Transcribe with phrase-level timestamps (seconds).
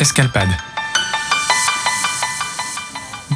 [0.00, 0.48] Escalpade.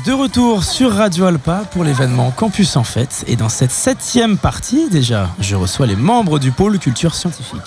[0.05, 3.25] De retour sur Radio Alpa pour l'événement Campus en Fête.
[3.29, 7.61] Et dans cette septième partie, déjà, je reçois les membres du pôle culture scientifique.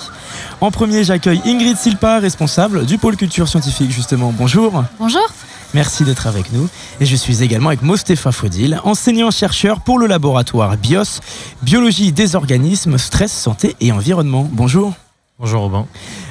[0.60, 4.34] En premier, j'accueille Ingrid Silpa, responsable du pôle culture scientifique, justement.
[4.38, 4.84] Bonjour.
[5.00, 5.26] Bonjour.
[5.74, 6.68] Merci d'être avec nous.
[7.00, 11.22] Et je suis également avec Mostefa Fodil, enseignant-chercheur pour le laboratoire BIOS,
[11.62, 14.50] biologie des organismes, stress, santé et environnement.
[14.52, 14.94] Bonjour.
[15.40, 15.88] Bonjour Robin.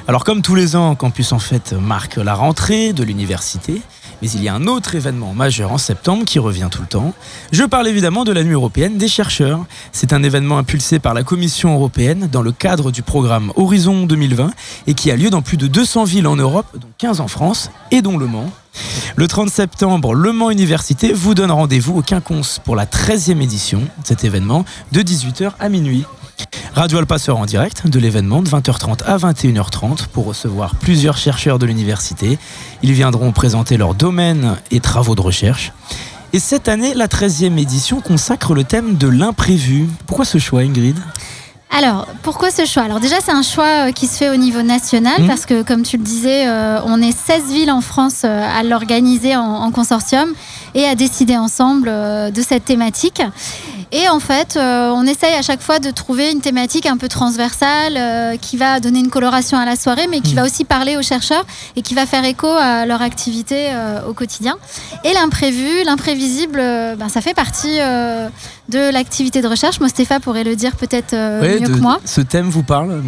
[0.07, 3.81] Alors comme tous les ans, Campus en Fête marque la rentrée de l'université.
[4.21, 7.13] Mais il y a un autre événement majeur en septembre qui revient tout le temps.
[7.51, 9.65] Je parle évidemment de la Nuit européenne des chercheurs.
[9.91, 14.51] C'est un événement impulsé par la Commission européenne dans le cadre du programme Horizon 2020
[14.85, 17.71] et qui a lieu dans plus de 200 villes en Europe, dont 15 en France
[17.89, 18.51] et dont Le Mans.
[19.15, 23.79] Le 30 septembre, Le Mans Université vous donne rendez-vous au Quinconce pour la 13e édition
[23.79, 26.05] de cet événement de 18h à minuit.
[26.73, 31.59] Radio Alpa sera en direct de l'événement de 20h30 à 21h30 pour recevoir plusieurs chercheurs
[31.59, 32.39] de l'université.
[32.81, 35.73] Ils viendront présenter leurs domaines et travaux de recherche.
[36.33, 39.89] Et cette année, la 13e édition consacre le thème de l'imprévu.
[40.07, 40.97] Pourquoi ce choix, Ingrid?
[41.77, 42.83] Alors, pourquoi ce choix?
[42.83, 45.27] Alors déjà, c'est un choix euh, qui se fait au niveau national Mmh.
[45.27, 48.63] parce que, comme tu le disais, euh, on est 16 villes en France euh, à
[48.63, 50.29] l'organiser en, en consortium
[50.73, 53.21] et à décider ensemble euh, de cette thématique.
[53.93, 57.09] Et en fait, euh, on essaye à chaque fois de trouver une thématique un peu
[57.09, 60.35] transversale euh, qui va donner une coloration à la soirée, mais qui Mmh.
[60.37, 61.43] va aussi parler aux chercheurs
[61.75, 64.55] et qui va faire écho à leur activité euh, au quotidien.
[65.03, 68.29] Et l'imprévu, l'imprévisible, euh, ben, ça fait partie euh,
[68.69, 69.81] de l'activité de recherche.
[69.81, 71.99] Mostefa pourrait le dire peut-être euh, mieux de- que moi.
[72.05, 73.01] Ce thème vous parle,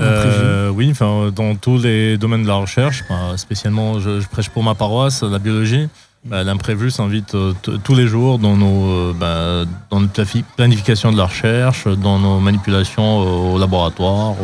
[0.00, 3.04] Euh, oui, enfin, dans tous les domaines de la recherche,
[3.36, 5.88] spécialement, je, je prêche pour ma paroisse, la biologie.
[6.26, 10.24] Bah, L'imprévu s'invite euh, tous les jours dans nos euh, bah, notre
[10.56, 14.34] planification de la recherche, dans nos manipulations euh, au laboratoire,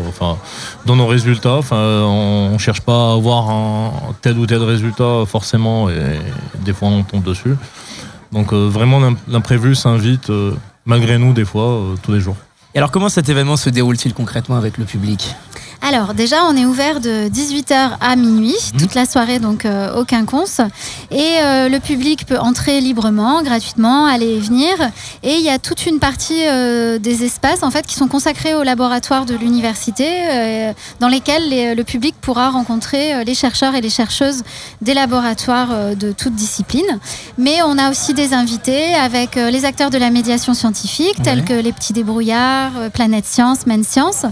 [0.85, 1.61] dans nos résultats.
[1.71, 6.19] On, on cherche pas à avoir un tel ou tel résultat forcément, et
[6.63, 7.57] des fois on tombe dessus.
[8.31, 10.31] Donc vraiment l'im- l'imprévu s'invite
[10.85, 12.37] malgré nous des fois tous les jours.
[12.75, 15.35] Et alors comment cet événement se déroule-t-il concrètement avec le public?
[15.83, 18.81] Alors déjà, on est ouvert de 18h à minuit, Mhm.
[18.81, 20.61] toute la soirée donc euh, au Quinconce.
[21.11, 24.75] Et euh, le public peut entrer librement, gratuitement, aller et venir.
[25.23, 28.55] Et il y a toute une partie euh, des espaces en fait qui sont consacrés
[28.55, 33.81] au laboratoire de l'université, euh, dans lesquels les- le public pourra rencontrer les chercheurs et
[33.81, 34.43] les chercheuses
[34.83, 36.99] des laboratoires de toutes disciplines.
[37.39, 41.45] Mais on a aussi des invités avec les acteurs de la médiation scientifique, tels Ouais.
[41.47, 44.27] que les petits débrouillards, Planète Science, Men Science.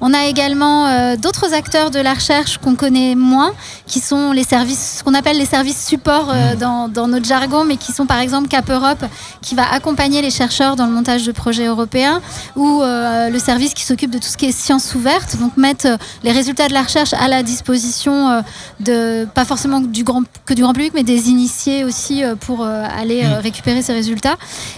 [0.00, 3.52] On a également euh, d'autres acteurs de la recherche qu'on connaît moins,
[3.86, 7.64] qui sont les services, ce qu'on appelle les services supports euh, dans, dans notre jargon,
[7.64, 9.04] mais qui sont par exemple Cap Europe,
[9.40, 12.20] qui va accompagner les chercheurs dans le montage de projets européens,
[12.56, 15.86] ou euh, le service qui s'occupe de tout ce qui est sciences ouvertes, donc mettre
[16.22, 18.42] les résultats de la recherche à la disposition
[18.80, 23.24] de, pas forcément du grand, que du grand public, mais des initiés aussi pour aller
[23.24, 24.36] euh, récupérer ces résultats.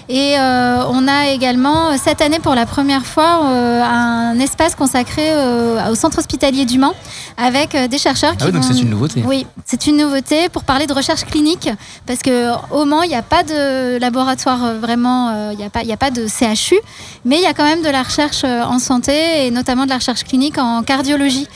[0.08, 5.30] Et on a également cette année pour la première fois un espace consacré
[5.90, 6.94] au centre hospitalier du Mans
[7.36, 9.22] avec euh, des chercheurs qui Ah oui, donc c'est une nouveauté.
[9.26, 11.68] oui, c'est une nouveauté pour parler de recherche clinique
[12.06, 15.64] parce que au Mans, il n'y a pas de laboratoire euh, vraiment, euh, il n'y
[15.64, 16.76] a pas, il y a pas de CHU,
[17.24, 19.96] mais il y a quand même de la recherche en santé et notamment de la
[19.96, 21.48] recherche clinique en cardiologie.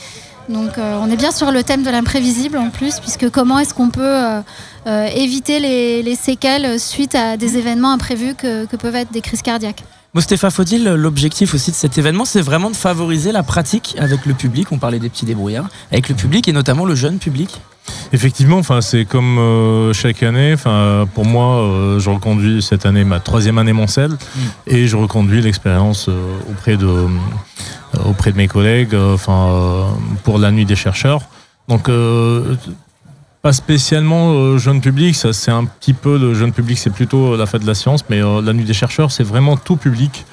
[0.49, 3.73] Donc euh, on est bien sur le thème de l'imprévisible en plus, puisque comment est-ce
[3.75, 4.41] qu'on peut euh,
[4.87, 9.21] euh, éviter les, les séquelles suite à des événements imprévus que, que peuvent être des
[9.21, 9.83] crises cardiaques.
[10.15, 14.33] Mostefa Fodil, l'objectif aussi de cet événement, c'est vraiment de favoriser la pratique avec le
[14.33, 14.71] public.
[14.71, 17.61] On parlait des petits débrouillards, avec le public et notamment le jeune public.
[18.11, 20.53] Effectivement, enfin, c'est comme euh, chaque année.
[20.53, 24.11] Enfin, pour moi, euh, je reconduis cette année ma troisième année Mancel
[24.65, 27.07] et je reconduis l'expérience euh, auprès de
[28.05, 28.95] auprès de mes collègues.
[28.95, 29.87] Enfin,
[30.23, 31.21] pour la nuit des chercheurs.
[31.67, 31.87] Donc,
[33.41, 35.15] pas spécialement euh, jeune public.
[35.15, 36.77] Ça, c'est un petit peu le jeune public.
[36.77, 39.57] C'est plutôt la fête de la science, mais euh, la nuit des chercheurs, c'est vraiment
[39.57, 40.25] tout public.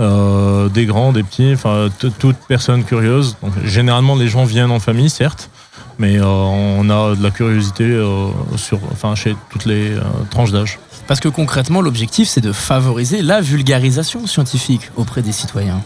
[0.00, 1.88] euh, des grands, des petits, enfin
[2.18, 3.36] toute personne curieuse.
[3.64, 5.50] Généralement, les gens viennent en famille, certes,
[5.98, 8.80] mais euh, on a de la curiosité euh, sur,
[9.16, 10.00] chez toutes les euh,
[10.30, 10.78] tranches d'âge.
[11.06, 15.80] Parce que concrètement, l'objectif, c'est de favoriser la vulgarisation scientifique auprès des citoyens.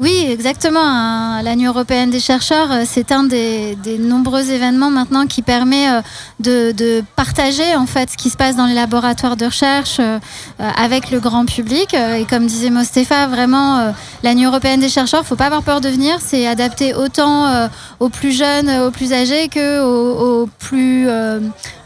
[0.00, 1.40] Oui, exactement.
[1.40, 6.72] La Nuit européenne des chercheurs, euh, c'est un des, nombreux événements maintenant qui permet euh,
[6.72, 10.18] de, partager en fait ce qui se passe dans les laboratoires de recherche euh,
[10.58, 11.94] avec le grand public.
[11.94, 13.94] Et comme disait Mostefa, vraiment,
[14.24, 16.16] la Nuit européenne des chercheurs, faut pas avoir peur de venir.
[16.18, 17.68] C'est adapté autant
[18.00, 21.06] aux plus jeunes, aux plus âgés que aux, aux plus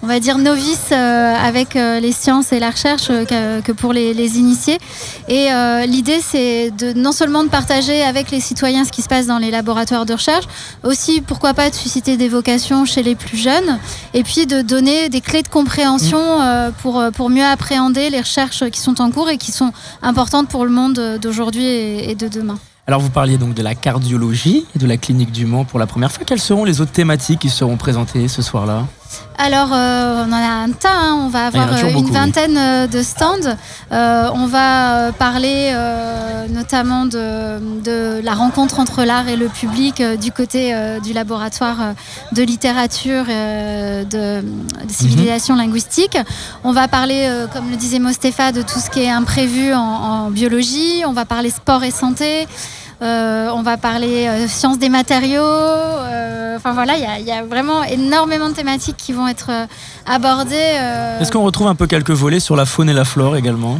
[0.03, 4.79] on va dire, novices avec les sciences et la recherche que, pour les, les, initiés.
[5.29, 5.49] Et
[5.87, 9.39] l'idée, c'est de non seulement de partager avec les citoyens ce qui se passe dans
[9.39, 10.47] les laboratoires de recherche,
[10.85, 13.79] aussi, pourquoi pas, de susciter des vocations chez les plus jeunes,
[14.15, 16.73] et puis de donner des clés de compréhension mm.
[16.83, 19.73] pour, pour mieux appréhender les recherches qui sont en cours et qui sont
[20.03, 22.59] importantes pour le monde d'aujourd'hui et de demain.
[22.87, 25.87] Alors vous parliez donc de la cardiologie et de la clinique du Mans pour la
[25.87, 26.25] première fois.
[26.25, 28.87] Quelles seront les autres thématiques qui seront présentées ce soir-là?
[29.41, 30.91] Alors, euh, on en a un tas.
[30.93, 31.21] Hein.
[31.23, 33.57] On va avoir euh, une vingtaine euh, de stands.
[33.91, 35.73] on va parler
[36.51, 41.95] notamment de, la rencontre entre l'art et le public du côté du laboratoire
[42.33, 44.43] de littérature de, de
[44.89, 45.61] civilisation mhm.
[45.61, 46.19] linguistique.
[46.65, 51.05] On va parler, comme le disait Mostefa, de tout ce qui est imprévu en biologie.
[51.07, 52.49] On va parler sport et santé.
[53.01, 56.48] On va parler sciences des matériaux.
[56.49, 59.51] Euh, enfin voilà, il y, a vraiment énormément de thématiques qui vont être
[60.07, 60.55] abordées.
[61.21, 63.79] Est-ce qu'on retrouve un peu quelques volets sur la faune et la flore également?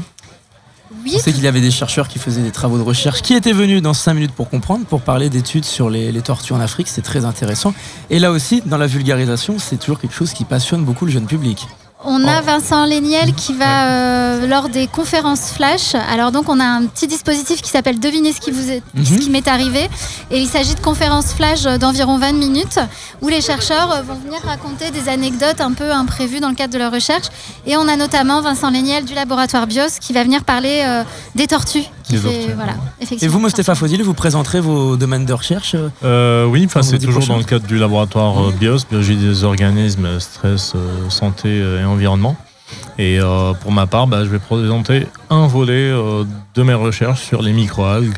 [1.05, 1.13] Oui.
[1.15, 3.53] On sait qu'il y avait des chercheurs qui faisaient des travaux de recherche qui étaient
[3.53, 6.89] venus dans 5 minutes pour comprendre, pour parler d'études sur les, les, tortues en Afrique.
[6.89, 7.75] C'est très intéressant.
[8.11, 11.27] Et là aussi, dans la vulgarisation, c'est toujours quelque chose qui passionne beaucoup le jeune
[11.27, 11.67] public.
[12.05, 12.45] On a oh.
[12.45, 15.95] Vincent Léniel qui va euh, lors des conférences flash.
[15.95, 19.15] Alors donc on a un petit dispositif qui s'appelle Devinez ce qui vous est, ce
[19.15, 19.19] mhm.
[19.19, 19.89] qui m'est arrivé
[20.31, 22.79] et il s'agit de conférences flash d'environ 20 minutes
[23.21, 26.73] où les chercheurs euh, vont venir raconter des anecdotes un peu imprévues dans le cadre
[26.73, 27.27] de leur recherche
[27.67, 31.03] et on a notamment Vincent Léniel du laboratoire BIOS qui va venir parler euh,
[31.35, 31.85] des tortues.
[32.17, 32.75] Voilà,
[33.21, 37.39] et vous Mostefa Fodil, vous présenterez vos domaines de recherche Oui, enfin c'est toujours dans
[37.39, 40.75] le cadre du laboratoire BIOS, biologie des organismes, stress,
[41.09, 42.37] santé et environnement.
[42.99, 46.25] Et euh, pour ma part, bah, je vais présenter un volet euh,
[46.55, 48.15] de mes recherches sur les microalgues,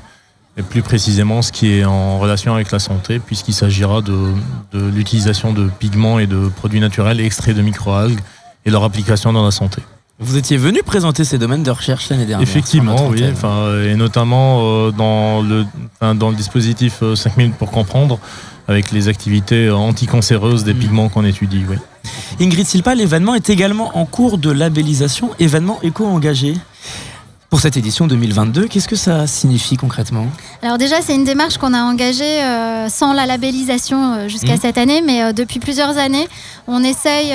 [0.56, 4.32] et plus précisément ce qui est en relation avec la santé, puisqu'il s'agira de,
[4.72, 8.20] l'utilisation de pigments et de produits naturels extraits de microalgues
[8.64, 9.82] et leur application dans la santé.
[10.20, 12.46] Vous étiez venu présenter ces domaines de recherche l'année dernière.
[12.46, 15.64] Effectivement, oui, et notamment euh, dans, le,
[16.14, 18.18] dans le dispositif 5 minutes pour comprendre,
[18.68, 20.78] avec les activités anticancéreuses des mm.
[20.78, 21.64] pigments qu'on étudie.
[21.68, 21.76] Oui.
[22.38, 26.54] Ingrid Silpa, l'événement est également en cours de labellisation, événement éco-engagé.
[27.50, 30.28] Pour cette édition 2022, qu'est-ce que ça signifie concrètement?
[30.62, 34.60] Alors déjà, c'est une démarche qu'on a engagée euh, sans la labellisation euh, jusqu'à mmh.
[34.60, 36.28] cette année, mais euh, depuis plusieurs années,
[36.68, 37.34] on essaye,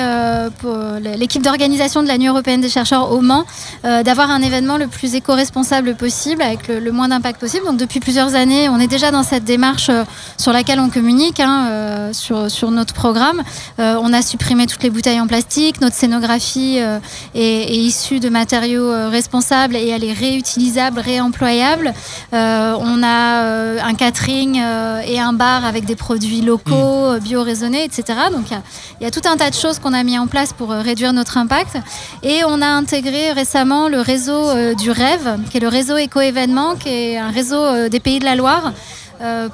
[0.59, 3.43] pour l'équipe d'organisation de la Nuit européenne des chercheurs au Mans,
[3.83, 7.65] d'avoir un événement le plus éco-responsable possible, avec le, moins d'impact possible.
[7.65, 9.91] Donc depuis plusieurs années, on est déjà dans cette démarche
[10.37, 13.43] sur laquelle on communique, hein, sur, sur, notre programme.
[13.77, 17.01] on a supprimé toutes les bouteilles en plastique, notre scénographie est,
[17.33, 21.93] est, issue de matériaux responsables et elle réutilisable, réemployable.
[22.33, 27.19] Euh, on a euh, un catering euh, et un bar avec des produits locaux, mm.
[27.19, 28.19] bio-raisonnés, etc.
[28.31, 30.69] Donc il y, a tout un tas de choses qu'on a mis en place pour
[30.69, 31.77] réduire notre impact.
[32.23, 36.89] Et on a intégré récemment le réseau du rêve, qui est le réseau éco-événement, qui
[36.89, 38.73] est un réseau des pays de la Loire.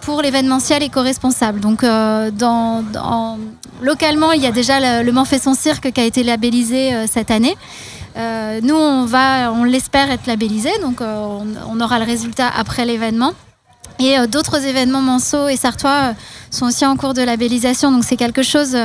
[0.01, 1.59] pour l'événementiel éco-responsable.
[1.59, 3.37] Donc, dans,
[3.81, 7.07] localement, il y a déjà le, le Mans fait son cirque qui a été labellisé
[7.07, 7.55] cette année.
[8.17, 12.85] Euh, nous, on va, on l'espère être labellisé, donc euh, on, aura le résultat après
[12.85, 13.33] l'événement.
[14.01, 16.13] Et euh, d'autres événements manceaux et sartois
[16.49, 18.75] sont aussi en cours de labellisation, donc c'est quelque chose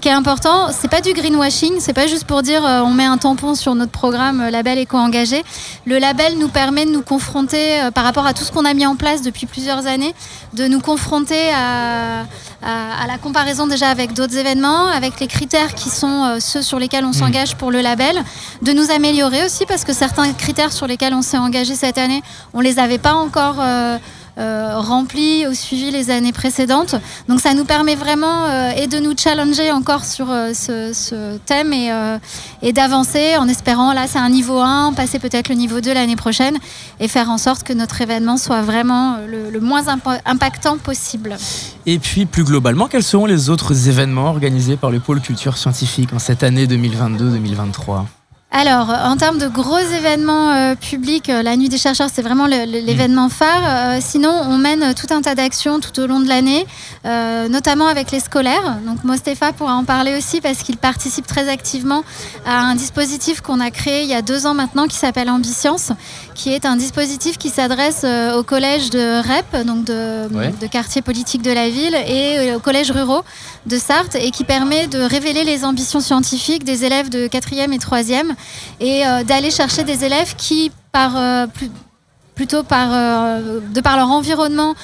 [0.00, 0.70] qui est important.
[0.72, 3.92] C'est pas du greenwashing, c'est pas juste pour dire on met un tampon sur notre
[3.92, 5.44] programme label éco-engagé.
[5.86, 8.86] Le label nous permet de nous confronter par rapport à tout ce qu'on a mis
[8.86, 10.16] en place depuis plusieurs années,
[10.54, 12.24] de nous confronter à,
[12.62, 16.78] à, la comparaison déjà avec d'autres événements, avec les critères qui sont euh, ceux sur
[16.78, 17.14] lesquels on hmm.
[17.14, 18.22] s'engage pour le label,
[18.62, 22.22] de nous améliorer aussi parce que certains critères sur lesquels on s'est engagé cette année,
[22.54, 23.98] on les avait pas encore euh,
[24.38, 26.94] euh, rempli ou suivi les années précédentes.
[27.28, 31.72] Donc ça nous permet vraiment euh, et de nous challenger encore sur euh, ce, thème
[31.72, 31.90] et,
[32.62, 36.16] et d'avancer en espérant, là c'est un niveau 1, passer peut-être le niveau 2 l'année
[36.16, 36.56] prochaine
[37.00, 39.84] et faire en sorte que notre événement soit vraiment le, le moins
[40.24, 41.36] impactant possible.
[41.86, 46.12] Et puis plus globalement, quels seront les autres événements organisés par le pôle culture scientifique
[46.12, 48.04] en cette année 2022-2023
[48.54, 52.46] alors, en termes de gros événements euh, publics, euh, la Nuit des chercheurs, c'est vraiment
[52.46, 53.62] l'événement phare.
[53.64, 56.66] Euh, sinon, on mène tout un tas d'actions tout au long de l'année,
[57.48, 58.76] notamment avec les scolaires.
[58.86, 62.04] Donc, Mostefa pourra en parler aussi parce qu'il participe très activement
[62.44, 65.76] à un dispositif qu'on a créé il y a deux ans maintenant qui s'appelle Ambitions,
[66.34, 68.04] qui est un dispositif qui s'adresse
[68.36, 70.28] au collège de REP, donc de,
[70.60, 73.22] de quartier politique de la ville, et au collège ruraux
[73.66, 77.78] de Sarthe, et qui permet de révéler les ambitions scientifiques des élèves de 4e et
[77.78, 78.32] 3e
[78.80, 81.46] et euh, d'aller chercher des élèves qui, par, euh,
[82.34, 84.74] plutôt par, de par leur environnement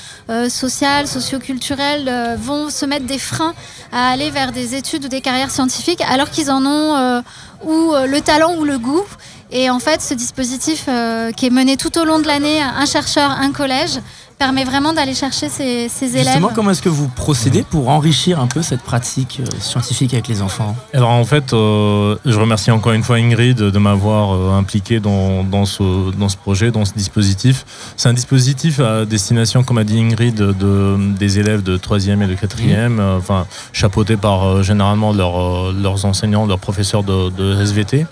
[0.49, 3.55] social, socioculturel, vont se mettre des freins
[3.90, 7.23] à aller vers des études ou des carrières scientifiques alors qu'ils en ont
[7.64, 9.02] ou le talent ou le goût.
[9.50, 10.88] Et en fait, ce dispositif
[11.37, 13.99] qui est mené tout au long de l'année, un chercheur, un collège,
[14.38, 16.25] permet vraiment d'aller chercher ces, élèves.
[16.25, 20.28] Justement, comment est-ce que vous procédez pour enrichir un peu cette pratique euh, scientifique avec
[20.28, 20.76] les enfants?
[20.95, 25.42] Alors en fait, euh, je remercie encore une fois Ingrid de m'avoir euh, impliqué dans,
[25.42, 27.64] dans, ce, dans ce projet, dans ce dispositif.
[27.97, 32.26] C'est un dispositif à destination, comme a dit Ingrid, de, des élèves de 3e et
[32.26, 33.18] de 4e, mmh.
[33.18, 38.07] enfin, chapeauté par généralement leurs enseignants, leurs professeurs de, de SVT.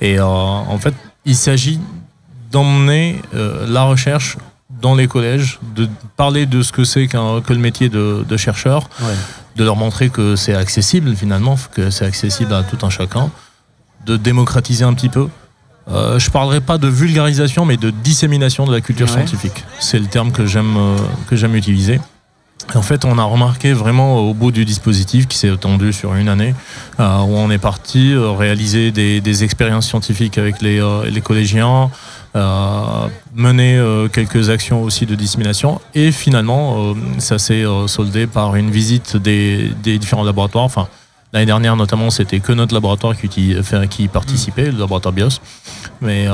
[0.00, 0.94] Et en fait,
[1.26, 1.78] il s'agit
[2.50, 4.38] d'emmener la recherche
[4.80, 8.88] dans les collèges, de parler de ce que c'est que le métier de, chercheur,
[9.56, 13.30] de leur montrer que c'est accessible finalement, que c'est accessible à tout un chacun,
[14.06, 15.28] de démocratiser un petit peu.
[15.90, 19.64] Euh, je parlerai pas de vulgarisation, mais de dissémination de la culture scientifique.
[19.80, 20.96] C'est le terme que j'aime euh,
[21.28, 21.98] que j'aime utiliser.
[22.74, 26.28] en fait, on a remarqué vraiment au bout du dispositif qui s'est étendu sur une
[26.28, 26.54] année,
[27.00, 30.78] euh, où on est parti euh, réaliser des, des, expériences scientifiques avec les,
[31.10, 31.90] les collégiens,
[33.34, 38.70] mener euh, quelques actions aussi de dissémination et finalement euh, ça s'est soldé par une
[38.70, 40.64] visite des, différents laboratoires.
[40.64, 40.88] Enfin,
[41.34, 43.54] L'année dernière, notamment, c'était que notre laboratoire qui,
[43.90, 45.40] qui participait, le laboratoire BIOS.
[46.00, 46.26] Mais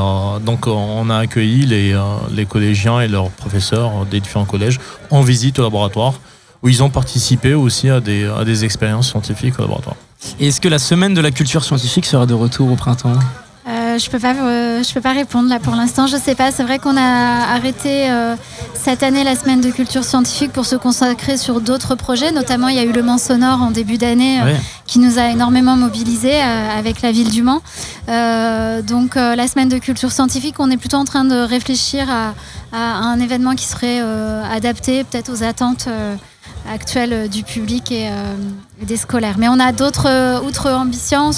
[0.46, 4.78] donc, on a accueilli les, les, collégiens et leurs professeurs des différents collèges
[5.10, 6.14] en visite au laboratoire,
[6.62, 9.96] où ils ont participé aussi à des, à des expériences scientifiques au laboratoire.
[10.38, 13.18] Est-ce que la semaine de la culture scientifique sera de retour au printemps?
[13.94, 16.06] Euh, je peux pas, euh, je peux pas répondre là pour l'instant.
[16.06, 16.50] Je sais pas.
[16.50, 18.36] C'est vrai qu'on a arrêté euh,
[18.74, 22.32] cette année la semaine de culture scientifique pour se consacrer sur d'autres projets.
[22.32, 24.40] Notamment, il y a eu le Mans sonore en début d'année
[24.86, 27.62] qui nous a énormément mobilisés avec la ville du Mans.
[28.08, 32.34] donc, la semaine de culture scientifique, on est plutôt en train de réfléchir à,
[32.72, 34.00] à un événement qui serait
[34.52, 35.88] adapté peut-être aux attentes
[36.70, 38.08] actuelles du public et
[38.82, 39.36] des scolaires.
[39.38, 41.30] Mais on a d'autres, euh, outre ambitions,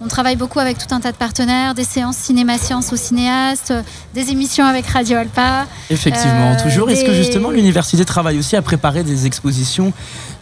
[0.00, 3.72] on, travaille beaucoup avec tout un tas de partenaires, des séances cinéma-sciences aux cinéastes,
[4.12, 5.66] des émissions avec Radio Alpa.
[5.88, 6.90] Effectivement, euh, toujours.
[6.90, 9.94] Est-ce que justement l'université travaille aussi à préparer des expositions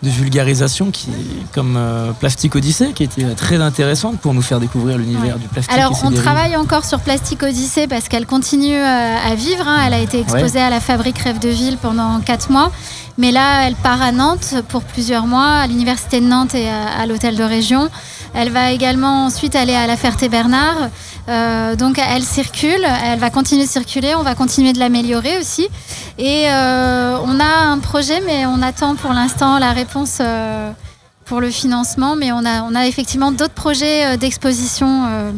[0.02, 1.10] de vulgarisation qui,
[1.54, 5.72] comme euh, Plastique Odyssée, qui était très intéressante pour nous faire découvrir l'univers du plastique
[5.72, 9.66] Alors, on travaille encore sur Plastique Odyssée parce qu'elle continue à vivre.
[9.68, 9.84] Hein.
[9.86, 12.72] Elle a été exposée à la Fabrique Rêve de Ville pendant 4 mois.
[13.18, 17.06] Mais là, elle part à Nantes pour plusieurs mois, à l'Université de Nantes et à,
[17.06, 17.88] l'hôtel de région.
[18.34, 20.90] Elle va également ensuite aller à la Ferté-Bernard.
[21.28, 25.68] Euh, donc elle circule, elle va continuer de circuler, on va continuer de l'améliorer aussi.
[26.18, 30.72] Et euh, on a un projet, mais on attend pour l'instant la réponse euh,
[31.26, 32.16] pour le financement.
[32.16, 35.32] Mais on a, on a effectivement d'autres projets d'exposition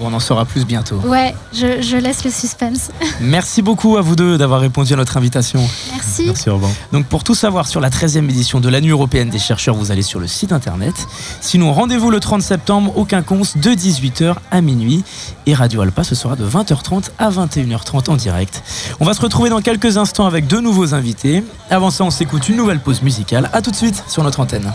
[0.00, 0.96] on en saura plus bientôt.
[1.04, 2.90] Ouais, je, laisse le suspense.
[3.20, 5.60] Merci beaucoup à vous deux d'avoir répondu à notre invitation.
[5.92, 6.24] Merci.
[6.26, 6.70] Merci, revoir.
[6.92, 9.90] Donc pour tout savoir sur la 13e édition de la Nuit européenne des chercheurs, vous
[9.90, 10.94] allez sur le site internet.
[11.40, 15.04] Sinon, rendez-vous le 30 septembre au Quinconce de 18h à minuit.
[15.46, 18.62] Et Radio Alpa, ce sera de 20h30 à 21h30 en direct.
[19.00, 21.44] On va se retrouver dans quelques instants avec deux nouveaux invités.
[21.70, 23.50] Avant ça, on s'écoute une nouvelle pause musicale.
[23.52, 24.72] A tout de suite sur notre antenne.